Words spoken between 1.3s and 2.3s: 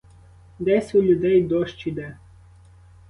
дощ іде.